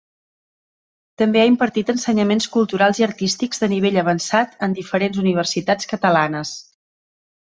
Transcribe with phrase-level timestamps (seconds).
[1.21, 6.57] També ha impartit ensenyaments culturals i artístics de nivell avançat en diferents universitats catalanes.